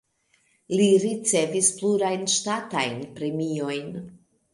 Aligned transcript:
Li 0.77 0.85
ricevis 1.03 1.69
plurajn 1.81 2.23
ŝtatajn 2.37 2.97
premiojn. 3.21 3.93